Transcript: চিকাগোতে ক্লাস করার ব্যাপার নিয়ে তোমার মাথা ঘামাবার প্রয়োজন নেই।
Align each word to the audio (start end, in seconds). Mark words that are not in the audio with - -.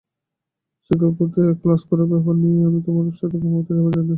চিকাগোতে 0.83 1.43
ক্লাস 1.61 1.81
করার 1.89 2.07
ব্যাপার 2.11 2.35
নিয়ে 2.43 2.59
তোমার 2.85 3.03
মাথা 3.07 3.25
ঘামাবার 3.33 3.63
প্রয়োজন 3.67 3.95
নেই। 3.97 4.09